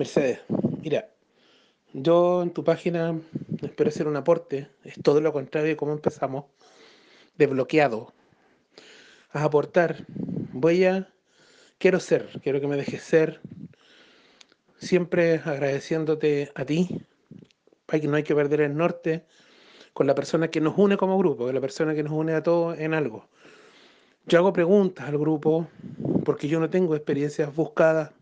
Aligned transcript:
Mercedes, 0.00 0.40
mira, 0.80 1.10
yo 1.92 2.40
en 2.40 2.54
tu 2.54 2.64
página 2.64 3.20
espero 3.60 3.90
hacer 3.90 4.08
un 4.08 4.16
aporte, 4.16 4.70
es 4.82 4.94
todo 5.02 5.20
lo 5.20 5.30
contrario 5.30 5.68
de 5.68 5.76
cómo 5.76 5.92
empezamos, 5.92 6.46
desbloqueado. 7.36 8.14
A 9.30 9.44
aportar, 9.44 10.06
voy 10.54 10.86
a, 10.86 11.12
quiero 11.76 12.00
ser, 12.00 12.30
quiero 12.42 12.62
que 12.62 12.66
me 12.66 12.78
dejes 12.78 13.02
ser, 13.02 13.42
siempre 14.78 15.42
agradeciéndote 15.44 16.50
a 16.54 16.64
ti, 16.64 17.04
que 17.86 18.08
no 18.08 18.16
hay 18.16 18.22
que 18.22 18.34
perder 18.34 18.62
el 18.62 18.74
norte 18.74 19.26
con 19.92 20.06
la 20.06 20.14
persona 20.14 20.48
que 20.48 20.62
nos 20.62 20.78
une 20.78 20.96
como 20.96 21.18
grupo, 21.18 21.44
con 21.44 21.54
la 21.54 21.60
persona 21.60 21.94
que 21.94 22.02
nos 22.02 22.14
une 22.14 22.32
a 22.32 22.42
todos 22.42 22.78
en 22.78 22.94
algo. 22.94 23.28
Yo 24.24 24.38
hago 24.38 24.54
preguntas 24.54 25.06
al 25.06 25.18
grupo 25.18 25.68
porque 26.24 26.48
yo 26.48 26.58
no 26.58 26.70
tengo 26.70 26.96
experiencias 26.96 27.54
buscadas. 27.54 28.12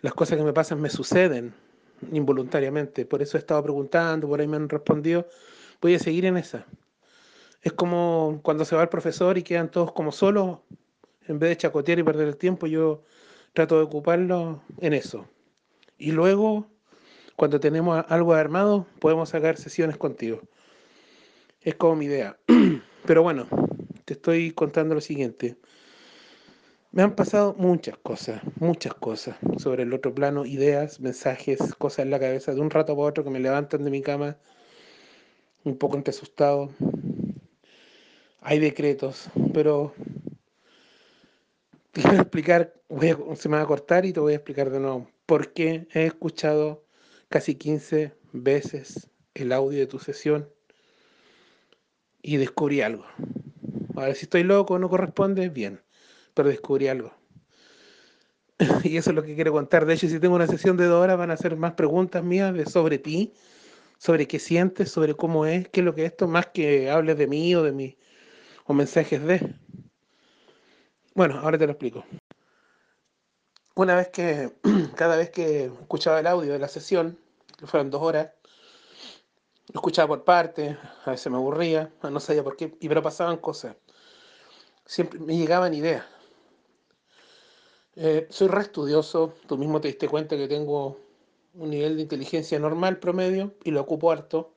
Las 0.00 0.14
cosas 0.14 0.36
que 0.36 0.44
me 0.44 0.52
pasan 0.52 0.80
me 0.80 0.90
suceden 0.90 1.54
involuntariamente. 2.12 3.06
Por 3.06 3.22
eso 3.22 3.36
he 3.36 3.40
estado 3.40 3.62
preguntando, 3.62 4.28
por 4.28 4.40
ahí 4.40 4.46
me 4.46 4.56
han 4.56 4.68
respondido. 4.68 5.26
Voy 5.80 5.94
a 5.94 5.98
seguir 5.98 6.26
en 6.26 6.36
esa. 6.36 6.66
Es 7.62 7.72
como 7.72 8.40
cuando 8.42 8.64
se 8.64 8.76
va 8.76 8.82
el 8.82 8.88
profesor 8.88 9.38
y 9.38 9.42
quedan 9.42 9.70
todos 9.70 9.92
como 9.92 10.12
solos. 10.12 10.58
En 11.26 11.38
vez 11.38 11.50
de 11.50 11.56
chacotear 11.56 11.98
y 11.98 12.02
perder 12.02 12.28
el 12.28 12.36
tiempo, 12.36 12.66
yo 12.66 13.02
trato 13.52 13.76
de 13.78 13.82
ocuparlo 13.84 14.62
en 14.80 14.92
eso. 14.92 15.26
Y 15.98 16.12
luego, 16.12 16.66
cuando 17.34 17.58
tenemos 17.58 18.04
algo 18.08 18.34
armado, 18.34 18.86
podemos 19.00 19.30
sacar 19.30 19.56
sesiones 19.56 19.96
contigo. 19.96 20.42
Es 21.60 21.74
como 21.74 21.96
mi 21.96 22.04
idea. 22.04 22.38
Pero 23.06 23.22
bueno, 23.22 23.46
te 24.04 24.14
estoy 24.14 24.52
contando 24.52 24.94
lo 24.94 25.00
siguiente. 25.00 25.56
Me 26.96 27.02
han 27.02 27.14
pasado 27.14 27.54
muchas 27.58 27.98
cosas, 27.98 28.40
muchas 28.58 28.94
cosas 28.94 29.36
sobre 29.58 29.82
el 29.82 29.92
otro 29.92 30.14
plano, 30.14 30.46
ideas, 30.46 30.98
mensajes, 30.98 31.74
cosas 31.74 32.06
en 32.06 32.10
la 32.10 32.18
cabeza, 32.18 32.54
de 32.54 32.60
un 32.62 32.70
rato 32.70 32.96
para 32.96 33.08
otro 33.08 33.22
que 33.22 33.28
me 33.28 33.38
levantan 33.38 33.84
de 33.84 33.90
mi 33.90 34.00
cama 34.00 34.38
un 35.64 35.76
poco 35.76 36.02
asustado. 36.06 36.70
Hay 38.40 38.60
decretos, 38.60 39.28
pero 39.52 39.92
te 41.92 42.00
voy 42.00 42.16
a 42.16 42.22
explicar, 42.22 42.72
se 43.34 43.50
me 43.50 43.58
va 43.58 43.64
a 43.64 43.66
cortar 43.66 44.06
y 44.06 44.14
te 44.14 44.20
voy 44.20 44.32
a 44.32 44.36
explicar 44.36 44.70
de 44.70 44.80
nuevo 44.80 45.06
por 45.26 45.52
qué 45.52 45.88
he 45.92 46.06
escuchado 46.06 46.82
casi 47.28 47.56
15 47.56 48.14
veces 48.32 49.10
el 49.34 49.52
audio 49.52 49.80
de 49.80 49.86
tu 49.86 49.98
sesión 49.98 50.48
y 52.22 52.38
descubrí 52.38 52.80
algo. 52.80 53.04
Ahora, 53.94 54.14
si 54.14 54.24
estoy 54.24 54.44
loco 54.44 54.78
no 54.78 54.88
corresponde, 54.88 55.50
bien, 55.50 55.82
pero 56.36 56.50
descubrí 56.50 56.86
algo. 56.86 57.14
y 58.84 58.98
eso 58.98 59.10
es 59.10 59.16
lo 59.16 59.22
que 59.22 59.34
quiero 59.34 59.52
contar. 59.52 59.86
De 59.86 59.94
hecho, 59.94 60.06
si 60.06 60.20
tengo 60.20 60.34
una 60.34 60.46
sesión 60.46 60.76
de 60.76 60.84
dos 60.84 61.02
horas, 61.02 61.16
van 61.16 61.30
a 61.30 61.36
ser 61.36 61.56
más 61.56 61.72
preguntas 61.72 62.22
mías 62.22 62.52
de 62.52 62.66
sobre 62.66 62.98
ti, 62.98 63.32
sobre 63.96 64.28
qué 64.28 64.38
sientes, 64.38 64.92
sobre 64.92 65.14
cómo 65.14 65.46
es, 65.46 65.66
qué 65.70 65.80
es 65.80 65.86
lo 65.86 65.94
que 65.94 66.04
es 66.04 66.12
esto, 66.12 66.28
más 66.28 66.48
que 66.48 66.90
hables 66.90 67.16
de 67.16 67.26
mí 67.26 67.54
o 67.54 67.62
de 67.62 67.72
mí, 67.72 67.96
o 68.66 68.74
mensajes 68.74 69.22
de. 69.24 69.54
Bueno, 71.14 71.40
ahora 71.40 71.56
te 71.56 71.64
lo 71.64 71.72
explico. 71.72 72.04
Una 73.74 73.96
vez 73.96 74.08
que, 74.08 74.52
cada 74.94 75.16
vez 75.16 75.30
que 75.30 75.64
escuchaba 75.64 76.20
el 76.20 76.26
audio 76.26 76.52
de 76.52 76.58
la 76.58 76.68
sesión, 76.68 77.18
que 77.58 77.66
fueron 77.66 77.90
dos 77.90 78.02
horas, 78.02 78.28
lo 79.72 79.78
escuchaba 79.78 80.08
por 80.08 80.24
parte, 80.24 80.76
a 81.06 81.12
veces 81.12 81.32
me 81.32 81.38
aburría, 81.38 81.90
no 82.02 82.20
sabía 82.20 82.44
por 82.44 82.56
qué, 82.56 82.76
y 82.78 82.88
pero 82.88 83.02
pasaban 83.02 83.38
cosas. 83.38 83.74
Siempre 84.84 85.18
me 85.18 85.34
llegaban 85.34 85.72
ideas. 85.72 86.04
Eh, 87.98 88.26
soy 88.28 88.48
re 88.48 88.60
estudioso, 88.60 89.32
tú 89.46 89.56
mismo 89.56 89.80
te 89.80 89.88
diste 89.88 90.06
cuenta 90.06 90.36
que 90.36 90.48
tengo 90.48 90.98
un 91.54 91.70
nivel 91.70 91.96
de 91.96 92.02
inteligencia 92.02 92.58
normal 92.58 92.98
promedio 92.98 93.54
y 93.64 93.70
lo 93.70 93.80
ocupo 93.80 94.12
harto. 94.12 94.54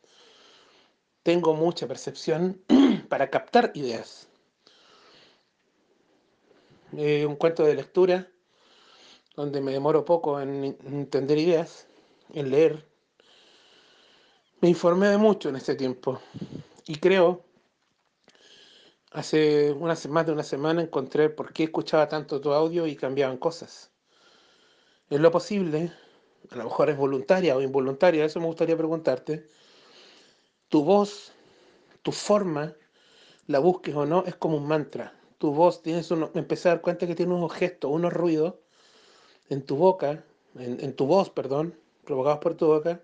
Tengo 1.23 1.53
mucha 1.53 1.87
percepción 1.87 2.61
para 3.09 3.29
captar 3.29 3.71
ideas. 3.75 4.27
Eh, 6.97 7.25
un 7.25 7.37
cuento 7.37 7.63
de 7.63 7.75
lectura 7.75 8.27
donde 9.37 9.61
me 9.61 9.71
demoro 9.71 10.03
poco 10.03 10.41
en 10.41 10.77
entender 10.85 11.37
ideas, 11.37 11.87
en 12.33 12.51
leer. 12.51 12.85
Me 14.59 14.67
informé 14.67 15.07
de 15.07 15.17
mucho 15.17 15.47
en 15.47 15.55
este 15.55 15.75
tiempo 15.75 16.19
y 16.85 16.97
creo, 16.97 17.45
hace 19.11 19.71
una, 19.71 19.95
más 20.09 20.25
de 20.25 20.31
una 20.31 20.43
semana 20.43 20.81
encontré 20.81 21.29
por 21.29 21.53
qué 21.53 21.63
escuchaba 21.65 22.07
tanto 22.07 22.41
tu 22.41 22.51
audio 22.51 22.87
y 22.87 22.95
cambiaban 22.95 23.37
cosas. 23.37 23.91
En 25.09 25.21
lo 25.21 25.31
posible, 25.31 25.91
a 26.51 26.55
lo 26.55 26.65
mejor 26.65 26.89
es 26.89 26.97
voluntaria 26.97 27.55
o 27.55 27.61
involuntaria, 27.61 28.25
eso 28.25 28.39
me 28.39 28.45
gustaría 28.45 28.77
preguntarte, 28.77 29.47
tu 30.67 30.83
voz, 30.83 31.31
tu 32.03 32.11
forma, 32.11 32.75
la 33.47 33.59
busques 33.59 33.95
o 33.95 34.05
no, 34.05 34.23
es 34.25 34.35
como 34.35 34.57
un 34.57 34.67
mantra 34.67 35.19
tu 35.39 35.53
voz, 35.53 35.81
tienes 35.81 36.11
uno, 36.11 36.29
empecé 36.35 36.67
a 36.67 36.73
dar 36.73 36.81
cuenta 36.81 37.07
que 37.07 37.15
tiene 37.15 37.33
unos 37.33 37.53
gestos, 37.53 37.89
unos 37.89 38.13
ruidos 38.13 38.55
en 39.49 39.65
tu 39.65 39.77
boca, 39.77 40.23
en, 40.55 40.93
tu 40.95 41.05
voz, 41.07 41.29
perdón, 41.29 41.73
provocados 42.05 42.39
por 42.39 42.55
tu 42.55 42.67
boca, 42.67 43.01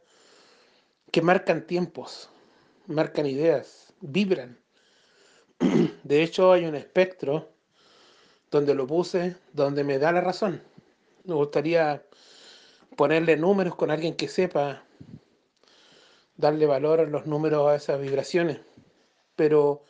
que 1.11 1.21
marcan 1.21 1.65
tiempos, 1.65 2.29
marcan 2.88 3.25
ideas, 3.25 3.94
vibran. 4.01 4.59
De 6.03 6.23
hecho, 6.23 6.51
hay 6.51 6.66
un 6.66 6.75
espectro 6.75 7.49
donde 8.51 8.75
lo 8.75 8.88
puse, 8.88 9.35
donde 9.53 9.83
me 9.83 9.99
da 9.99 10.11
la 10.11 10.21
razón. 10.21 10.61
Me 11.23 11.33
gustaría 11.33 12.03
ponerle 12.95 13.38
números 13.38 13.75
con 13.75 13.91
alguien 13.91 14.15
que 14.15 14.27
sepa 14.27 14.83
darle 16.38 16.65
valor 16.65 16.99
a 16.99 17.05
los 17.05 17.25
números 17.25 17.67
a 17.67 17.75
esas 17.75 17.99
vibraciones, 17.99 18.59
pero 19.35 19.83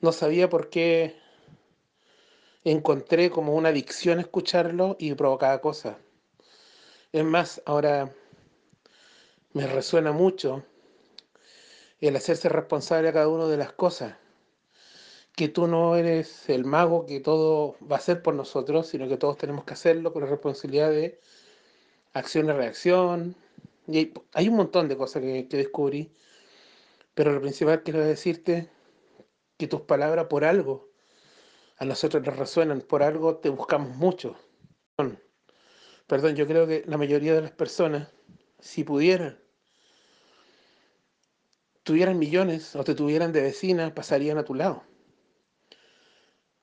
no 0.00 0.12
sabía 0.12 0.48
por 0.48 0.70
qué 0.70 1.16
encontré 2.64 3.30
como 3.30 3.54
una 3.54 3.70
adicción 3.70 4.20
escucharlo 4.20 4.96
y 4.98 5.14
provocaba 5.14 5.60
cosas. 5.60 5.96
Es 7.12 7.24
más, 7.24 7.62
ahora 7.64 8.12
me 9.52 9.66
resuena 9.66 10.12
mucho 10.12 10.64
el 12.00 12.14
hacerse 12.16 12.48
responsable 12.48 13.08
a 13.08 13.12
cada 13.12 13.28
una 13.28 13.46
de 13.46 13.56
las 13.56 13.72
cosas. 13.72 14.14
Que 15.38 15.48
tú 15.48 15.68
no 15.68 15.94
eres 15.94 16.48
el 16.50 16.64
mago 16.64 17.06
que 17.06 17.20
todo 17.20 17.76
va 17.80 17.96
a 17.96 18.00
ser 18.00 18.22
por 18.22 18.34
nosotros, 18.34 18.88
sino 18.88 19.08
que 19.08 19.16
todos 19.16 19.36
tenemos 19.38 19.64
que 19.64 19.74
hacerlo 19.74 20.12
con 20.12 20.24
la 20.24 20.28
responsabilidad 20.28 20.90
de 20.90 21.20
acción 22.12 23.36
y 23.86 24.12
hay, 24.32 24.48
un 24.48 24.56
montón 24.56 24.88
de 24.88 24.96
cosas 24.96 25.22
que, 25.22 25.46
que 25.48 25.56
descubrí, 25.56 26.12
pero 27.14 27.32
lo 27.32 27.40
principal 27.40 27.84
quiero 27.84 28.00
decirte 28.00 28.68
que 29.56 29.68
tus 29.68 29.82
palabras 29.82 30.26
por 30.26 30.44
algo 30.44 30.88
a 31.78 31.84
nosotros 31.84 32.24
nos 32.26 32.36
resuenan, 32.36 32.80
por 32.80 33.04
algo 33.04 33.36
te 33.36 33.48
buscamos 33.48 33.96
mucho. 33.96 34.34
Perdón, 36.08 36.34
yo 36.34 36.48
creo 36.48 36.66
que 36.66 36.82
la 36.86 36.98
mayoría 36.98 37.34
de 37.34 37.42
las 37.42 37.52
personas, 37.52 38.08
si 38.58 38.82
pudieran, 38.82 39.38
tuvieran 41.84 42.18
millones 42.18 42.74
o 42.74 42.82
te 42.82 42.96
tuvieran 42.96 43.32
de 43.32 43.42
vecina, 43.42 43.94
pasarían 43.94 44.38
a 44.38 44.44
tu 44.44 44.56
lado. 44.56 44.82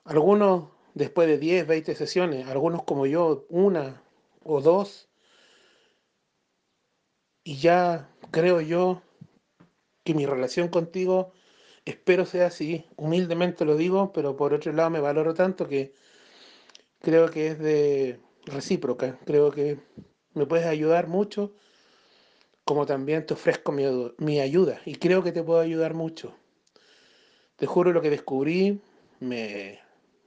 Algunos 0.06 0.70
después 0.94 1.28
de 1.28 1.38
10, 1.38 1.68
20 1.68 1.96
sesiones, 1.96 2.48
algunos 2.48 2.84
como 2.84 3.06
yo, 3.06 3.46
una 3.50 4.02
o 4.44 4.62
dos, 4.62 5.10
y 7.44 7.58
ya 7.58 8.10
creo 8.32 8.62
yo 8.62 9.02
que 10.04 10.14
mi 10.14 10.26
relación 10.26 10.70
contigo 10.70 11.34
Espero 11.86 12.26
sea 12.26 12.48
así, 12.48 12.84
humildemente 12.96 13.64
lo 13.64 13.78
digo, 13.78 14.12
pero 14.12 14.36
por 14.36 14.54
otro 14.56 14.74
lado 14.74 14.90
me 14.90 15.00
valoro 15.00 15.36
tanto 15.36 15.68
que 15.68 15.94
creo 17.00 17.30
que 17.30 17.48
es 17.48 17.60
de 17.60 18.20
recíproca, 18.46 19.20
creo 19.24 19.52
que 19.52 19.78
me 20.34 20.48
puedes 20.48 20.66
ayudar 20.66 21.08
mucho, 21.08 21.54
como 22.64 22.88
también 22.88 23.28
te 23.28 23.36
ofrezco 23.36 23.72
mi, 23.72 24.40
ayuda. 24.40 24.82
Y 24.86 24.96
creo 24.96 25.22
que 25.22 25.32
te 25.32 25.44
puedo 25.44 25.60
ayudar 25.60 25.94
mucho. 25.94 26.36
Te 27.58 27.68
juro 27.68 27.94
lo 27.94 28.02
que 28.02 28.10
descubrí 28.10 28.82
me, 29.20 29.80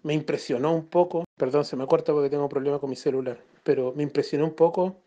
me 0.03 0.15
impresionó 0.15 0.75
un 0.75 0.87
poco, 0.87 1.25
perdón, 1.37 1.65
se 1.65 1.77
me 1.77 1.87
corta 1.87 2.13
porque 2.13 2.31
tengo 2.31 2.49
problemas 2.49 2.81
con 2.81 2.91
mi 2.91 2.97
celular, 2.97 3.43
pero 3.63 3.93
me 3.95 4.03
impresionó 4.03 4.45
un 4.45 4.55
poco 4.55 5.03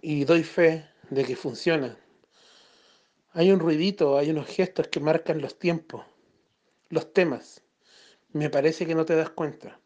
y 0.00 0.24
doy 0.24 0.42
fe 0.42 0.86
de 1.10 1.24
que 1.24 1.36
funciona. 1.36 1.98
Hay 3.32 3.50
un 3.50 3.60
ruidito, 3.60 4.16
hay 4.16 4.30
unos 4.30 4.46
gestos 4.46 4.88
que 4.88 5.00
marcan 5.00 5.40
los 5.40 5.58
tiempos, 5.58 6.04
los 6.88 7.12
temas. 7.12 7.62
Me 8.32 8.50
parece 8.50 8.86
que 8.86 8.94
no 8.94 9.04
te 9.04 9.14
das 9.14 9.30
cuenta. 9.30 9.78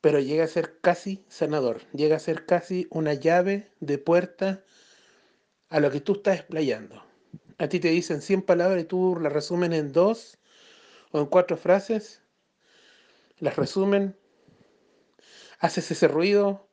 Pero 0.00 0.20
llega 0.20 0.44
a 0.44 0.48
ser 0.48 0.80
casi 0.80 1.24
sanador, 1.28 1.82
llega 1.92 2.16
a 2.16 2.20
ser 2.20 2.46
casi 2.46 2.86
una 2.90 3.14
llave 3.14 3.70
de 3.80 3.98
puerta 3.98 4.64
a 5.68 5.80
lo 5.80 5.90
que 5.90 6.00
tú 6.00 6.12
estás 6.12 6.40
explayando. 6.40 7.02
A 7.58 7.68
ti 7.68 7.80
te 7.80 7.88
dicen 7.88 8.22
100 8.22 8.42
palabras 8.42 8.82
y 8.82 8.86
tú 8.86 9.18
las 9.20 9.32
resumen 9.32 9.72
en 9.72 9.92
dos 9.92 10.38
o 11.12 11.20
en 11.20 11.26
cuatro 11.26 11.56
frases. 11.56 12.21
Las 13.42 13.56
resumen, 13.56 14.16
haces 15.58 15.90
ese 15.90 16.06
ruido, 16.06 16.68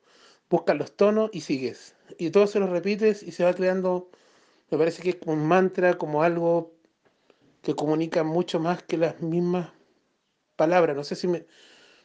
buscas 0.52 0.78
los 0.78 0.96
tonos 0.96 1.32
y 1.34 1.42
sigues. 1.42 1.96
Y 2.20 2.30
todo 2.30 2.46
se 2.46 2.60
lo 2.60 2.68
repites 2.68 3.24
y 3.24 3.32
se 3.32 3.44
va 3.44 3.56
creando, 3.56 4.12
me 4.70 4.78
parece 4.78 5.02
que 5.02 5.10
es 5.10 5.16
como 5.16 5.34
un 5.34 5.48
mantra, 5.48 5.98
como 5.98 6.22
algo 6.22 6.72
que 7.64 7.74
comunica 7.76 8.24
mucho 8.24 8.60
más 8.60 8.84
que 8.84 8.98
las 8.98 9.20
mismas 9.20 9.72
palabras. 10.56 10.96
No 10.96 11.04
sé 11.04 11.16
si 11.16 11.28
me, 11.28 11.48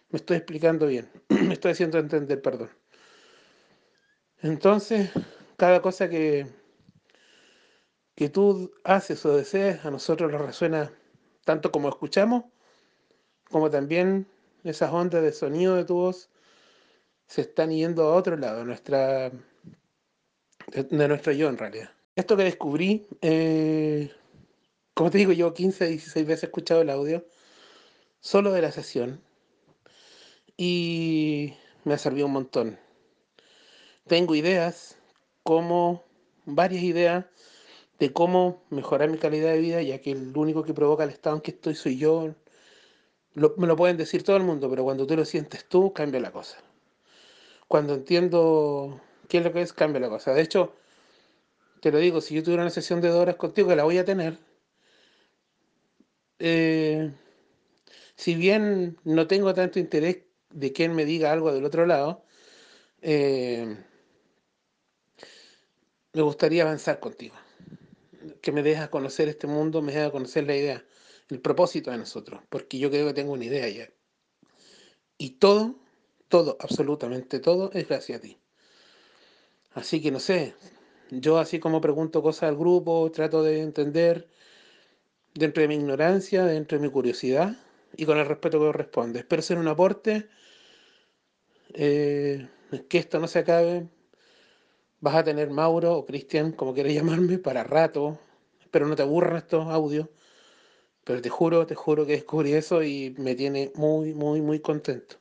me 0.08 0.16
estoy 0.16 0.38
explicando 0.38 0.86
bien, 0.86 1.10
me 1.28 1.52
estoy 1.52 1.72
haciendo 1.72 1.98
entender, 1.98 2.40
perdón. 2.40 2.70
Entonces, 4.40 5.10
cada 5.58 5.82
cosa 5.82 6.08
que, 6.08 6.46
que 8.14 8.30
tú 8.30 8.72
haces 8.82 9.26
o 9.26 9.36
desees, 9.36 9.84
a 9.84 9.90
nosotros 9.90 10.32
nos 10.32 10.40
resuena 10.40 10.90
tanto 11.44 11.70
como 11.70 11.90
escuchamos, 11.90 12.44
como 13.50 13.68
también 13.68 14.26
esas 14.64 14.92
ondas 14.92 15.22
de 15.22 15.32
sonido 15.32 15.76
de 15.76 15.84
tu 15.84 15.94
voz 15.94 16.30
se 17.26 17.42
están 17.42 17.70
yendo 17.70 18.04
a 18.04 18.14
otro 18.14 18.36
lado, 18.36 18.64
nuestra, 18.64 19.30
de, 20.68 21.08
nuestro 21.08 21.32
yo 21.32 21.48
en 21.48 21.58
realidad. 21.58 21.90
Esto 22.16 22.36
que 22.36 22.44
descubrí, 22.44 23.06
eh, 23.22 24.10
como 24.94 25.10
te 25.10 25.18
digo, 25.18 25.32
yo 25.32 25.52
15, 25.52 25.86
16 25.88 26.26
veces 26.26 26.42
he 26.44 26.46
escuchado 26.46 26.82
el 26.82 26.90
audio, 26.90 27.26
solo 28.20 28.52
de 28.52 28.62
la 28.62 28.72
sesión, 28.72 29.20
y 30.56 31.54
me 31.84 31.94
ha 31.94 31.98
servido 31.98 32.26
un 32.26 32.32
montón. 32.32 32.78
Tengo 34.06 34.34
ideas, 34.34 34.96
como 35.42 36.02
varias 36.44 36.82
ideas, 36.82 37.26
de 37.98 38.12
cómo 38.12 38.62
mejorar 38.70 39.08
mi 39.08 39.18
calidad 39.18 39.52
de 39.52 39.60
vida, 39.60 39.82
ya 39.82 40.00
que 40.00 40.12
el 40.12 40.36
único 40.36 40.62
que 40.62 40.74
provoca 40.74 41.04
el 41.04 41.10
estado 41.10 41.36
en 41.36 41.42
que 41.42 41.52
estoy 41.52 41.74
soy 41.74 41.96
yo. 41.96 42.34
Me 43.34 43.66
lo 43.66 43.76
pueden 43.76 43.96
decir 43.96 44.22
todo 44.22 44.36
el 44.36 44.42
mundo, 44.44 44.70
pero 44.70 44.84
cuando 44.84 45.06
tú 45.06 45.16
lo 45.16 45.24
sientes 45.24 45.64
tú, 45.68 45.92
cambia 45.92 46.20
la 46.20 46.32
cosa. 46.32 46.58
Cuando 47.68 47.94
entiendo 47.94 49.00
qué 49.28 49.38
es 49.38 49.44
lo 49.44 49.52
que 49.52 49.62
es, 49.62 49.72
cambia 49.72 50.00
la 50.00 50.08
cosa. 50.08 50.32
De 50.34 50.42
hecho, 50.42 50.74
te 51.80 51.90
lo 51.92 51.98
digo, 51.98 52.20
si 52.20 52.34
yo 52.34 52.42
tuviera 52.42 52.62
una 52.62 52.70
sesión 52.70 53.00
de 53.00 53.08
dos 53.08 53.20
horas 53.20 53.36
contigo, 53.36 53.68
que 53.68 53.76
la 53.76 53.84
voy 53.84 53.98
a 53.98 54.04
tener, 54.04 54.38
eh, 56.38 57.12
si 58.16 58.34
bien 58.34 58.98
no 59.04 59.26
tengo 59.26 59.54
tanto 59.54 59.78
interés 59.78 60.18
de 60.50 60.72
quien 60.72 60.94
me 60.94 61.04
diga 61.04 61.32
algo 61.32 61.52
del 61.52 61.64
otro 61.64 61.86
lado, 61.86 62.24
eh, 63.02 63.76
me 66.12 66.22
gustaría 66.22 66.62
avanzar 66.62 67.00
contigo 67.00 67.34
que 68.40 68.52
me 68.52 68.62
deja 68.62 68.88
conocer 68.88 69.28
este 69.28 69.46
mundo, 69.46 69.82
me 69.82 69.92
deja 69.92 70.10
conocer 70.10 70.44
la 70.44 70.56
idea, 70.56 70.84
el 71.28 71.40
propósito 71.40 71.90
de 71.90 71.98
nosotros, 71.98 72.42
porque 72.48 72.78
yo 72.78 72.90
creo 72.90 73.06
que 73.06 73.14
tengo 73.14 73.32
una 73.32 73.44
idea 73.44 73.68
ya. 73.68 73.88
Y 75.18 75.38
todo, 75.38 75.76
todo, 76.28 76.56
absolutamente 76.60 77.40
todo, 77.40 77.70
es 77.72 77.88
gracias 77.88 78.18
a 78.18 78.22
ti. 78.22 78.38
Así 79.72 80.00
que 80.00 80.10
no 80.10 80.20
sé, 80.20 80.54
yo 81.10 81.38
así 81.38 81.58
como 81.58 81.80
pregunto 81.80 82.22
cosas 82.22 82.44
al 82.44 82.56
grupo, 82.56 83.10
trato 83.12 83.42
de 83.42 83.60
entender 83.60 84.28
dentro 85.34 85.62
de 85.62 85.68
mi 85.68 85.74
ignorancia, 85.74 86.44
dentro 86.44 86.78
de 86.78 86.86
mi 86.86 86.92
curiosidad 86.92 87.56
y 87.96 88.06
con 88.06 88.18
el 88.18 88.26
respeto 88.26 88.58
que 88.58 88.66
corresponde. 88.66 89.20
Espero 89.20 89.42
ser 89.42 89.58
un 89.58 89.68
aporte, 89.68 90.28
eh, 91.74 92.48
que 92.88 92.98
esto 92.98 93.18
no 93.18 93.26
se 93.26 93.40
acabe. 93.40 93.88
Vas 95.00 95.16
a 95.16 95.24
tener 95.24 95.50
Mauro 95.50 95.94
o 95.94 96.06
Cristian, 96.06 96.52
como 96.52 96.74
quieras 96.74 96.92
llamarme, 96.94 97.38
para 97.38 97.64
rato, 97.64 98.18
pero 98.70 98.86
no 98.86 98.96
te 98.96 99.02
aburran 99.02 99.36
estos 99.36 99.66
audios. 99.68 100.08
Pero 101.04 101.20
te 101.20 101.28
juro, 101.28 101.66
te 101.66 101.74
juro 101.74 102.06
que 102.06 102.12
descubrí 102.12 102.54
eso 102.54 102.82
y 102.82 103.14
me 103.18 103.34
tiene 103.34 103.72
muy, 103.74 104.14
muy, 104.14 104.40
muy 104.40 104.60
contento. 104.60 105.16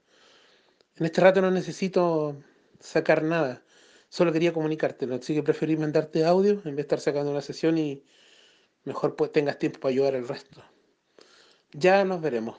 En 0.96 1.06
este 1.06 1.22
rato 1.22 1.42
no 1.42 1.52
necesito 1.52 2.38
sacar 2.80 3.24
nada, 3.24 3.64
solo 4.10 4.32
quería 4.32 4.54
comunicártelo, 4.54 5.16
así 5.16 5.34
que 5.34 5.44
preferí 5.44 5.76
mandarte 5.76 6.26
audio 6.26 6.54
en 6.54 6.64
vez 6.64 6.76
de 6.76 6.82
estar 6.82 7.00
sacando 7.00 7.32
una 7.32 7.42
sesión 7.42 7.78
y 7.78 8.04
mejor 8.84 9.16
pues 9.16 9.32
tengas 9.32 9.60
tiempo 9.60 9.80
para 9.80 9.92
ayudar 9.92 10.16
al 10.16 10.28
resto. 10.28 10.64
Ya 11.72 12.04
nos 12.06 12.22
veremos. 12.22 12.58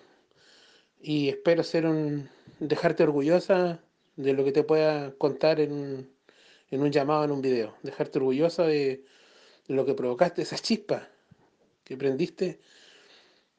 Y 1.00 1.28
espero 1.28 1.62
ser 1.62 1.86
un 1.86 2.28
dejarte 2.58 3.02
orgullosa 3.04 3.80
de 4.16 4.32
lo 4.32 4.44
que 4.44 4.52
te 4.52 4.64
pueda 4.64 5.12
contar 5.12 5.60
en 5.60 5.72
un, 5.72 6.10
en 6.70 6.82
un 6.82 6.90
llamado, 6.90 7.24
en 7.24 7.30
un 7.30 7.42
video. 7.42 7.76
Dejarte 7.82 8.18
orgullosa 8.18 8.64
de 8.64 9.04
lo 9.68 9.84
que 9.86 9.94
provocaste, 9.94 10.42
esa 10.42 10.58
chispa 10.58 11.08
que 11.84 11.96
prendiste, 11.96 12.60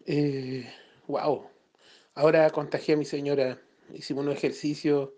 eh, 0.05 0.71
wow. 1.07 1.49
Ahora 2.13 2.49
contagié 2.51 2.93
a 2.93 2.97
mi 2.97 3.05
señora, 3.05 3.59
hicimos 3.93 4.25
un 4.25 4.31
ejercicio, 4.31 5.15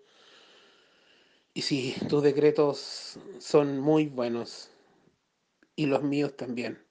y 1.54 1.62
sí, 1.62 1.94
tus 2.08 2.22
decretos 2.22 3.18
son 3.38 3.78
muy 3.78 4.06
buenos, 4.06 4.70
y 5.76 5.86
los 5.86 6.02
míos 6.02 6.36
también. 6.36 6.84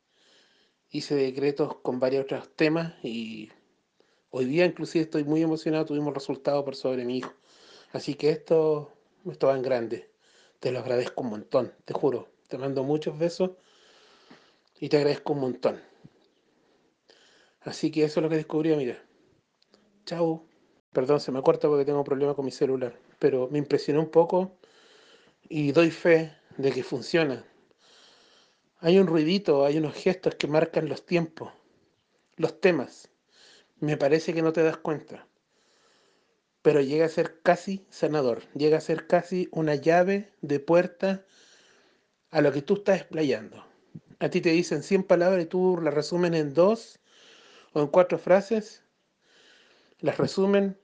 Hice 0.89 1.15
decretos 1.15 1.75
con 1.81 1.99
varios 1.99 2.23
otros 2.23 2.55
temas, 2.55 2.93
y 3.03 3.51
hoy 4.29 4.45
día 4.45 4.65
inclusive 4.65 5.03
estoy 5.03 5.23
muy 5.23 5.41
emocionado, 5.41 5.85
tuvimos 5.85 6.13
resultados 6.13 6.63
por 6.63 6.75
sobre 6.75 7.03
mi 7.03 7.17
hijo. 7.17 7.33
Así 7.91 8.15
que 8.15 8.29
esto, 8.29 8.93
esto 9.29 9.47
va 9.47 9.55
en 9.55 9.61
grande. 9.61 10.11
Te 10.59 10.71
lo 10.71 10.79
agradezco 10.79 11.21
un 11.23 11.29
montón, 11.29 11.73
te 11.85 11.93
juro. 11.93 12.29
Te 12.47 12.57
mando 12.57 12.83
muchos 12.83 13.17
besos 13.17 13.51
y 14.79 14.89
te 14.89 14.97
agradezco 14.97 15.33
un 15.33 15.39
montón. 15.41 15.81
Así 17.61 17.91
que 17.91 18.03
eso 18.03 18.19
es 18.19 18.23
lo 18.23 18.29
que 18.29 18.37
descubrí, 18.37 18.75
mira. 18.75 19.03
Chao. 20.05 20.45
Perdón, 20.93 21.19
se 21.19 21.31
me 21.31 21.41
corta 21.41 21.67
porque 21.67 21.85
tengo 21.85 22.03
problemas 22.03 22.35
con 22.35 22.45
mi 22.45 22.51
celular, 22.51 22.97
pero 23.19 23.49
me 23.51 23.59
impresionó 23.59 23.99
un 23.99 24.09
poco 24.09 24.57
y 25.47 25.71
doy 25.71 25.91
fe 25.91 26.33
de 26.57 26.71
que 26.71 26.83
funciona. 26.83 27.45
Hay 28.79 28.97
un 28.97 29.07
ruidito, 29.07 29.65
hay 29.65 29.77
unos 29.77 29.93
gestos 29.93 30.35
que 30.35 30.47
marcan 30.47 30.89
los 30.89 31.05
tiempos, 31.05 31.51
los 32.35 32.59
temas. 32.61 33.09
Me 33.79 33.97
parece 33.97 34.33
que 34.33 34.41
no 34.41 34.53
te 34.53 34.63
das 34.63 34.77
cuenta. 34.77 35.27
Pero 36.61 36.81
llega 36.81 37.05
a 37.05 37.09
ser 37.09 37.41
casi 37.41 37.85
sanador, 37.89 38.41
llega 38.53 38.77
a 38.77 38.81
ser 38.81 39.07
casi 39.07 39.49
una 39.51 39.75
llave 39.75 40.33
de 40.41 40.59
puerta 40.59 41.25
a 42.31 42.41
lo 42.41 42.51
que 42.51 42.61
tú 42.61 42.75
estás 42.75 43.01
explayando 43.01 43.67
a 44.19 44.29
ti 44.29 44.41
te 44.41 44.49
dicen 44.49 44.83
100 44.83 45.03
palabras 45.03 45.43
y 45.43 45.47
tú 45.47 45.79
las 45.81 45.93
resumen 45.93 46.33
en 46.33 46.53
dos 46.53 46.99
en 47.81 47.87
cuatro 47.87 48.17
frases, 48.17 48.83
las 49.99 50.17
resumen, 50.17 50.77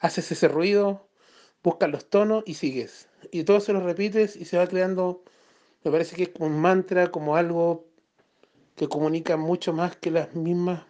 haces 0.00 0.32
ese 0.32 0.48
ruido, 0.48 1.08
buscas 1.62 1.90
los 1.90 2.08
tonos 2.08 2.44
y 2.46 2.54
sigues. 2.54 3.08
Y 3.30 3.44
todo 3.44 3.60
se 3.60 3.72
lo 3.72 3.80
repites 3.80 4.36
y 4.36 4.44
se 4.44 4.58
va 4.58 4.66
creando, 4.66 5.24
me 5.84 5.90
parece 5.90 6.16
que 6.16 6.24
es 6.24 6.28
como 6.30 6.46
un 6.46 6.60
mantra, 6.60 7.10
como 7.10 7.36
algo 7.36 7.86
que 8.76 8.88
comunica 8.88 9.36
mucho 9.36 9.72
más 9.72 9.96
que 9.96 10.10
las 10.10 10.34
mismas 10.34 10.84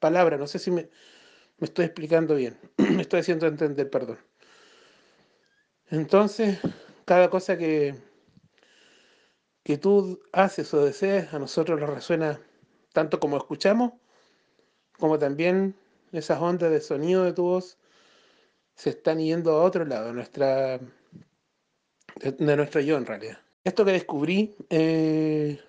palabras. 0.00 0.38
No 0.38 0.46
sé 0.46 0.58
si 0.58 0.70
me, 0.70 0.88
me 1.58 1.66
estoy 1.66 1.86
explicando 1.86 2.34
bien, 2.34 2.58
me 2.76 3.02
estoy 3.02 3.20
haciendo 3.20 3.46
entender, 3.46 3.90
perdón. 3.90 4.18
Entonces, 5.88 6.58
cada 7.04 7.30
cosa 7.30 7.56
que, 7.56 7.94
que 9.62 9.78
tú 9.78 10.20
haces 10.32 10.74
o 10.74 10.84
desees, 10.84 11.32
a 11.32 11.38
nosotros 11.38 11.80
nos 11.80 11.90
resuena 11.90 12.40
tanto 12.96 13.20
como 13.20 13.36
escuchamos, 13.36 13.92
como 14.98 15.18
también 15.18 15.76
esas 16.12 16.40
ondas 16.40 16.70
de 16.70 16.80
sonido 16.80 17.24
de 17.24 17.34
tu 17.34 17.42
voz 17.42 17.76
se 18.74 18.88
están 18.88 19.18
yendo 19.18 19.52
a 19.52 19.64
otro 19.64 19.84
lado, 19.84 20.14
nuestra, 20.14 20.78
de, 20.78 22.56
nuestro 22.56 22.80
yo 22.80 22.96
en 22.96 23.04
realidad. 23.04 23.38
Esto 23.64 23.84
que 23.84 23.92
descubrí, 23.92 24.56
eh, 24.70 25.60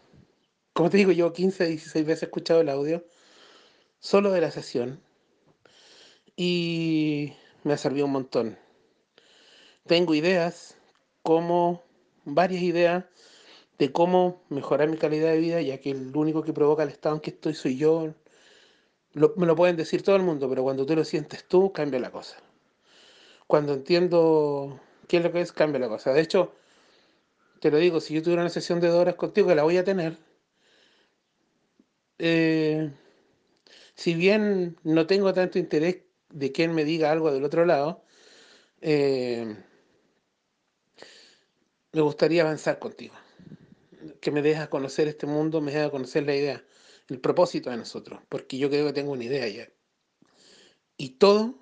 como 0.72 0.90
te 0.90 0.96
digo, 0.96 1.12
yo 1.12 1.34
15, 1.34 1.66
16 1.68 2.06
veces 2.06 2.24
he 2.24 2.26
escuchado 2.28 2.62
el 2.62 2.70
audio, 2.70 3.06
solo 4.00 4.32
de 4.32 4.40
la 4.40 4.52
sesión, 4.52 5.02
y 6.38 7.34
me 7.66 7.74
ha 7.74 7.78
servido 7.78 8.06
un 8.06 8.14
montón. 8.14 8.58
Tengo 9.86 10.16
ideas, 10.16 10.78
como 11.24 11.84
varias 12.24 12.62
ideas, 12.62 13.04
de 13.78 13.92
cómo 13.92 14.44
mejorar 14.50 14.90
mi 14.90 14.98
calidad 14.98 15.32
de 15.32 15.38
vida, 15.40 15.62
ya 15.62 15.80
que 15.80 15.92
el 15.92 16.16
único 16.16 16.44
que 16.44 16.54
provoca 16.54 16.84
el 16.84 16.90
estado 16.90 17.16
en 17.16 17.22
que 17.22 17.32
estoy 17.32 17.54
soy 17.54 17.78
yo. 17.78 18.14
me 19.14 19.46
lo 19.46 19.56
pueden 19.56 19.76
decir 19.78 20.04
todo 20.04 20.16
el 20.16 20.24
mundo, 20.24 20.50
pero 20.50 20.64
cuando 20.64 20.86
tú 20.86 20.96
lo 20.96 21.04
sientes 21.06 21.48
tú, 21.48 21.72
cambia 21.74 22.00
la 22.00 22.12
cosa. 22.12 22.38
Cuando 23.48 23.74
entiendo 23.74 24.80
qué 25.08 25.18
es 25.18 25.24
lo 25.24 25.32
que 25.32 25.42
es, 25.42 25.52
cambia 25.52 25.80
la 25.80 25.88
cosa. 25.90 26.14
De 26.14 26.22
hecho, 26.22 26.54
te 27.60 27.72
lo 27.72 27.78
digo, 27.78 28.00
si 28.02 28.14
yo 28.14 28.24
tuviera 28.24 28.42
una 28.42 28.50
sesión 28.50 28.80
de 28.80 28.88
dos 28.90 29.00
horas 29.00 29.16
contigo, 29.16 29.48
que 29.48 29.56
la 29.56 29.64
voy 29.64 29.78
a 29.78 29.84
tener, 29.84 30.18
eh, 32.20 32.92
si 33.96 34.16
bien 34.16 34.78
no 34.84 35.08
tengo 35.08 35.34
tanto 35.34 35.60
interés 35.60 36.04
de 36.30 36.52
quien 36.52 36.74
me 36.76 36.86
diga 36.86 37.12
algo 37.12 37.32
del 37.32 37.44
otro 37.46 37.66
lado, 37.66 38.04
eh, 38.82 39.56
me 41.94 42.02
gustaría 42.02 42.44
avanzar 42.44 42.80
contigo 42.80 43.16
que 44.20 44.32
me 44.32 44.42
deja 44.42 44.70
conocer 44.70 45.08
este 45.08 45.28
mundo, 45.28 45.62
me 45.62 45.72
deja 45.72 45.90
conocer 45.90 46.24
la 46.26 46.36
idea, 46.36 46.64
el 47.10 47.20
propósito 47.20 47.70
de 47.70 47.78
nosotros, 47.78 48.20
porque 48.30 48.58
yo 48.58 48.70
creo 48.70 48.88
que 48.88 48.94
tengo 48.94 49.12
una 49.12 49.24
idea 49.24 49.48
ya. 49.48 49.70
Y 50.98 51.12
todo, 51.12 51.56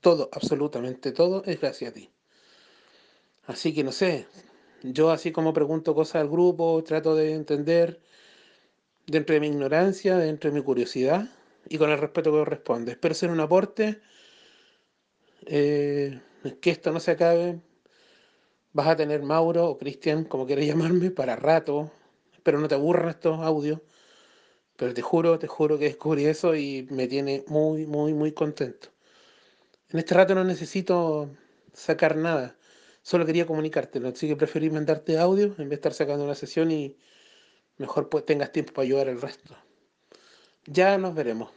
todo, 0.00 0.28
absolutamente 0.32 1.12
todo, 1.12 1.44
es 1.44 1.60
gracias 1.60 1.90
a 1.90 1.94
ti. 1.94 2.10
Así 3.46 3.74
que 3.74 3.84
no 3.84 3.92
sé, 3.92 4.26
yo 4.82 5.10
así 5.10 5.32
como 5.32 5.52
pregunto 5.52 5.94
cosas 5.94 6.22
al 6.22 6.28
grupo, 6.28 6.82
trato 6.84 7.14
de 7.14 7.34
entender 7.34 8.00
dentro 9.06 9.34
de 9.34 9.40
mi 9.40 9.48
ignorancia, 9.48 10.16
dentro 10.16 10.50
de 10.50 10.58
mi 10.58 10.64
curiosidad 10.64 11.28
y 11.68 11.78
con 11.78 11.90
el 11.90 11.98
respeto 11.98 12.30
que 12.30 12.38
corresponde. 12.38 12.92
Espero 12.92 13.14
ser 13.14 13.30
un 13.30 13.40
aporte, 13.40 14.00
eh, 15.46 16.20
que 16.60 16.70
esto 16.70 16.92
no 16.92 17.00
se 17.00 17.12
acabe. 17.12 17.60
Vas 18.72 18.86
a 18.88 18.96
tener 18.96 19.22
Mauro 19.22 19.66
o 19.66 19.78
Cristian, 19.78 20.24
como 20.24 20.46
quieras 20.46 20.66
llamarme, 20.70 21.10
para 21.10 21.36
rato. 21.36 21.90
Espero 22.32 22.58
no 22.60 22.68
te 22.68 22.74
aburran 22.74 23.10
estos 23.10 23.40
audios. 23.40 23.80
Pero 24.76 24.94
te 24.94 25.02
juro, 25.02 25.38
te 25.38 25.46
juro 25.46 25.78
que 25.78 25.86
descubrí 25.86 26.26
eso 26.26 26.54
y 26.54 26.86
me 26.90 27.06
tiene 27.06 27.44
muy, 27.48 27.86
muy, 27.86 28.14
muy 28.14 28.32
contento. 28.32 28.88
En 29.90 29.98
este 29.98 30.14
rato 30.14 30.34
no 30.34 30.44
necesito 30.44 31.30
sacar 31.72 32.16
nada. 32.16 32.56
Solo 33.02 33.26
quería 33.26 33.46
comunicártelo. 33.46 34.08
Así 34.08 34.28
que 34.28 34.36
preferí 34.36 34.70
mandarte 34.70 35.18
audio 35.18 35.46
en 35.46 35.56
vez 35.56 35.68
de 35.68 35.74
estar 35.74 35.92
sacando 35.92 36.24
una 36.24 36.34
sesión 36.34 36.70
y 36.70 36.96
mejor 37.76 38.08
pues 38.08 38.24
tengas 38.24 38.52
tiempo 38.52 38.72
para 38.72 38.84
ayudar 38.86 39.08
al 39.08 39.20
resto. 39.20 39.56
Ya 40.66 40.96
nos 40.98 41.14
veremos. 41.14 41.50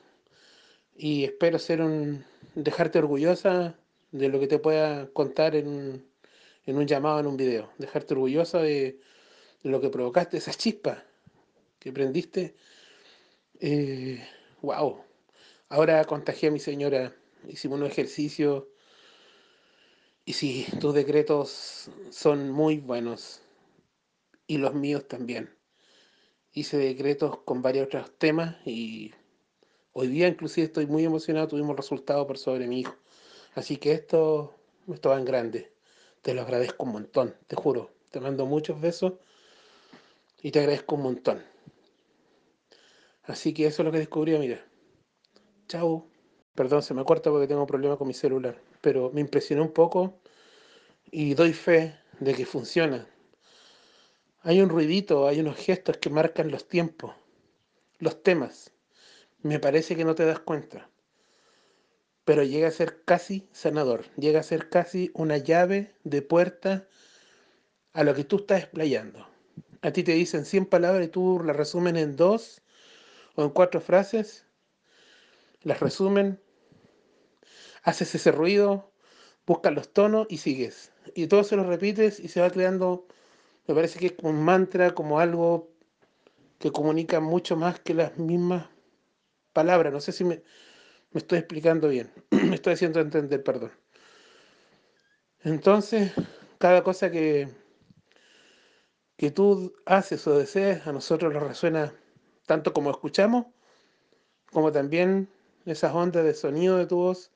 Y 0.96 1.26
espero 1.26 1.60
ser 1.60 1.82
un 1.82 2.26
dejarte 2.56 3.00
orgullosa 3.00 3.78
de 4.12 4.30
lo 4.30 4.40
que 4.40 4.48
te 4.48 4.60
pueda 4.60 5.08
contar 5.12 5.56
en 5.56 5.68
un, 5.68 6.13
en 6.66 6.78
un 6.78 6.88
llamado, 6.88 7.20
en 7.20 7.28
un 7.28 7.38
video. 7.38 7.72
Dejarte 7.78 8.14
orgullosa 8.14 8.60
de, 8.60 9.00
lo 9.64 9.80
que 9.82 9.90
provocaste, 9.90 10.38
esa 10.38 10.54
chispa 10.54 11.04
que 11.80 11.92
prendiste. 11.92 12.56
Eh, 13.60 14.26
wow. 14.62 15.04
Ahora 15.70 16.04
contagié 16.06 16.50
a 16.50 16.52
mi 16.52 16.60
señora. 16.60 17.16
Hicimos 17.48 17.80
un 17.80 17.86
ejercicio. 17.86 18.70
Y 20.26 20.34
sí, 20.34 20.68
tus 20.80 20.94
decretos 20.94 21.90
son 22.10 22.50
muy 22.52 22.78
buenos. 22.78 23.42
Y 24.48 24.58
los 24.58 24.74
míos 24.74 25.08
también. 25.08 25.50
Hice 26.54 26.78
decretos 26.78 27.40
con 27.40 27.62
varios 27.62 27.88
otros 27.88 28.12
temas 28.20 28.56
y 28.66 29.12
hoy 29.94 30.08
día 30.08 30.28
inclusive 30.28 30.68
estoy 30.68 30.86
muy 30.86 31.04
emocionado. 31.04 31.48
Tuvimos 31.48 31.76
resultados 31.76 32.28
por 32.28 32.38
sobre 32.38 32.68
mi 32.68 32.82
hijo. 32.82 32.96
Así 33.56 33.78
que 33.78 33.94
esto, 33.94 34.56
esto 34.88 35.10
va 35.10 35.18
en 35.18 35.26
grande. 35.26 35.73
Te 36.24 36.34
lo 36.34 36.42
agradezco 36.44 36.86
un 36.86 36.94
montón, 36.94 37.36
te 37.48 37.58
juro. 37.58 37.92
Te 38.10 38.22
mando 38.22 38.46
muchos 38.46 38.80
besos 38.80 39.14
y 40.42 40.52
te 40.52 40.60
agradezco 40.60 40.96
un 40.96 41.04
montón. 41.04 41.44
Así 43.24 43.54
que 43.54 43.68
eso 43.68 43.82
es 43.82 43.86
lo 43.86 43.92
que 43.92 44.00
descubrí, 44.00 44.38
mira. 44.38 44.66
Chao. 45.68 46.08
Perdón, 46.56 46.82
se 46.82 46.94
me 46.94 47.04
corta 47.04 47.30
porque 47.30 47.48
tengo 47.48 47.68
problemas 47.68 47.98
con 47.98 48.08
mi 48.08 48.14
celular. 48.14 48.58
Pero 48.80 49.12
me 49.12 49.20
impresionó 49.20 49.64
un 49.64 49.74
poco 49.74 50.22
y 51.12 51.34
doy 51.34 51.52
fe 51.52 52.00
de 52.22 52.34
que 52.34 52.46
funciona. 52.46 53.06
Hay 54.44 54.62
un 54.62 54.70
ruidito, 54.70 55.28
hay 55.28 55.42
unos 55.42 55.58
gestos 55.58 55.98
que 55.98 56.10
marcan 56.10 56.52
los 56.52 56.70
tiempos, 56.70 57.14
los 58.00 58.24
temas. 58.24 58.72
Me 59.42 59.60
parece 59.60 59.98
que 59.98 60.06
no 60.06 60.16
te 60.16 60.26
das 60.26 60.40
cuenta. 60.40 60.90
Pero 62.26 62.44
llega 62.44 62.68
a 62.68 62.72
ser 62.72 63.04
casi 63.04 63.48
sanador. 63.52 64.06
Llega 64.16 64.40
a 64.40 64.44
ser 64.44 64.70
casi 64.70 65.12
una 65.14 65.38
llave 65.38 65.94
de 66.04 66.22
puerta 66.22 66.88
a 67.94 68.04
lo 68.04 68.14
que 68.14 68.24
tú 68.24 68.38
estás 68.38 68.64
explayando. 68.64 69.28
A 69.82 69.92
ti 69.92 70.04
te 70.04 70.14
dicen 70.14 70.46
100 70.46 70.66
palabras 70.66 71.06
y 71.06 71.10
tú 71.10 71.42
las 71.44 71.56
resumen 71.56 71.98
en 71.98 72.16
dos 72.16 72.62
o 73.36 73.44
en 73.44 73.50
cuatro 73.50 73.82
frases. 73.82 74.46
Las 75.62 75.80
resumen, 75.80 76.40
haces 77.84 78.16
ese 78.16 78.32
ruido, 78.32 78.92
buscas 79.46 79.74
los 79.74 79.92
tonos 79.92 80.28
y 80.30 80.38
sigues. 80.38 80.92
Y 81.16 81.28
todo 81.28 81.44
se 81.44 81.56
lo 81.56 81.64
repites 81.64 82.20
y 82.20 82.30
se 82.30 82.42
va 82.42 82.50
creando, 82.50 83.08
me 83.68 83.76
parece 83.76 84.00
que 84.00 84.08
es 84.08 84.12
como 84.14 84.30
un 84.30 84.44
mantra, 84.44 84.92
como 84.92 85.20
algo 85.20 85.70
que 86.60 86.72
comunica 86.72 87.20
mucho 87.20 87.56
más 87.58 87.80
que 87.80 87.94
las 87.94 88.18
mismas 88.18 88.68
palabras. 89.52 89.92
No 89.92 90.00
sé 90.00 90.14
si 90.14 90.24
me, 90.24 90.44
me 91.14 91.20
estoy 91.20 91.40
explicando 91.40 91.90
bien. 91.90 92.12
me 92.32 92.56
estoy 92.56 92.74
haciendo 92.74 93.00
entender, 93.00 93.44
perdón. 93.44 93.72
Entonces, 95.44 96.12
cada 96.58 96.84
cosa 96.84 97.12
que, 97.12 97.50
que 99.18 99.32
tú 99.32 99.74
haces 99.86 100.26
o 100.28 100.38
deseas, 100.38 100.88
a 100.88 100.92
nosotros 100.92 101.34
nos 101.34 101.44
resuena 101.44 101.94
tanto 102.46 102.74
como 102.74 102.92
escuchamos, 102.92 103.48
como 104.52 104.72
también 104.72 105.30
esas 105.66 105.94
ondas 105.94 106.24
de 106.24 106.34
sonido 106.34 106.78
de 106.78 106.86
tu 106.86 106.98
voz 106.98 107.32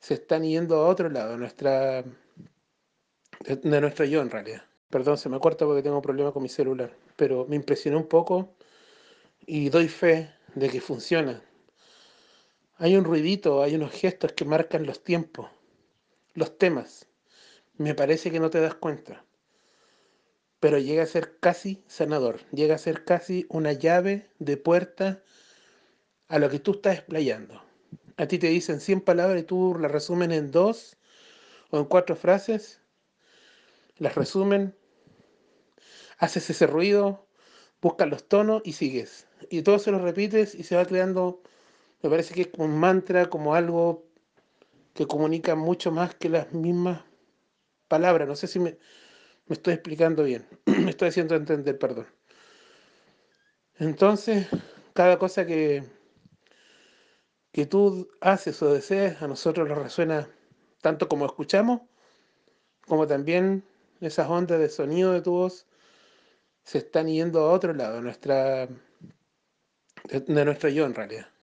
se 0.00 0.14
están 0.14 0.44
yendo 0.44 0.76
a 0.76 0.88
otro 0.88 1.08
lado, 1.08 1.36
nuestra, 1.38 2.02
de, 3.40 3.56
de 3.56 3.80
nuestro 3.80 4.04
yo 4.04 4.20
en 4.20 4.30
realidad. 4.30 4.62
Perdón, 4.90 5.16
se 5.18 5.28
me 5.28 5.40
corta 5.40 5.64
porque 5.64 5.82
tengo 5.82 6.02
problemas 6.02 6.32
con 6.32 6.42
mi 6.42 6.48
celular, 6.48 6.96
pero 7.16 7.46
me 7.46 7.56
impresionó 7.56 7.98
un 7.98 8.08
poco 8.08 8.54
y 9.46 9.68
doy 9.70 9.88
fe 9.88 10.30
de 10.54 10.68
que 10.68 10.80
funciona. 10.80 11.42
Hay 12.76 12.96
un 12.96 13.04
ruidito, 13.04 13.62
hay 13.62 13.76
unos 13.76 13.92
gestos 13.92 14.32
que 14.32 14.44
marcan 14.44 14.84
los 14.84 15.04
tiempos, 15.04 15.48
los 16.34 16.58
temas. 16.58 17.06
Me 17.76 17.94
parece 17.94 18.30
que 18.30 18.40
no 18.40 18.50
te 18.50 18.60
das 18.60 18.74
cuenta. 18.74 19.24
Pero 20.58 20.78
llega 20.78 21.04
a 21.04 21.06
ser 21.06 21.38
casi 21.38 21.84
sanador, 21.86 22.40
llega 22.50 22.74
a 22.74 22.78
ser 22.78 23.04
casi 23.04 23.46
una 23.48 23.72
llave 23.72 24.30
de 24.38 24.56
puerta 24.56 25.22
a 26.28 26.38
lo 26.38 26.50
que 26.50 26.58
tú 26.58 26.72
estás 26.72 26.98
explayando. 26.98 27.62
A 28.16 28.26
ti 28.26 28.38
te 28.38 28.48
dicen 28.48 28.80
100 28.80 29.02
palabras 29.02 29.40
y 29.40 29.44
tú 29.44 29.76
las 29.78 29.92
resumen 29.92 30.32
en 30.32 30.50
dos 30.50 30.96
o 31.70 31.78
en 31.78 31.84
cuatro 31.84 32.16
frases. 32.16 32.80
Las 33.98 34.14
resumen, 34.16 34.76
haces 36.18 36.50
ese 36.50 36.66
ruido, 36.66 37.28
buscas 37.80 38.08
los 38.08 38.28
tonos 38.28 38.62
y 38.64 38.72
sigues. 38.72 39.28
Y 39.50 39.62
todo 39.62 39.78
se 39.78 39.92
lo 39.92 39.98
repites 39.98 40.54
y 40.54 40.64
se 40.64 40.74
va 40.74 40.86
creando, 40.86 41.42
me 42.04 42.10
parece 42.10 42.34
que 42.34 42.42
es 42.42 42.48
como 42.48 42.66
un 42.66 42.78
mantra, 42.78 43.30
como 43.30 43.54
algo 43.54 44.04
que 44.92 45.06
comunica 45.06 45.54
mucho 45.54 45.90
más 45.90 46.14
que 46.14 46.28
las 46.28 46.52
mismas 46.52 47.02
palabras. 47.88 48.28
No 48.28 48.36
sé 48.36 48.46
si 48.46 48.60
me, 48.60 48.76
estoy 49.48 49.72
explicando 49.72 50.22
bien. 50.24 50.46
me 50.66 50.90
estoy 50.90 51.08
haciendo 51.08 51.34
entender, 51.34 51.78
perdón. 51.78 52.06
Entonces, 53.78 54.46
cada 54.92 55.18
cosa 55.18 55.46
que, 55.46 55.82
que 57.52 57.64
tú 57.64 58.06
haces 58.20 58.60
o 58.62 58.74
deseas, 58.74 59.22
a 59.22 59.26
nosotros 59.26 59.66
nos 59.66 59.78
resuena 59.78 60.28
tanto 60.82 61.08
como 61.08 61.24
escuchamos, 61.24 61.80
como 62.86 63.06
también 63.06 63.64
esas 64.02 64.28
ondas 64.28 64.58
de 64.58 64.68
sonido 64.68 65.12
de 65.12 65.22
tu 65.22 65.30
voz 65.32 65.66
se 66.64 66.78
están 66.78 67.08
yendo 67.08 67.40
a 67.40 67.52
otro 67.52 67.72
lado, 67.72 68.02
nuestra, 68.02 68.68
de 70.04 70.44
nuestro 70.44 70.68
yo 70.68 70.84
en 70.84 70.94
realidad. 70.94 71.28